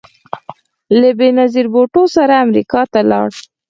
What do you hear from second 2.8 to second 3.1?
ته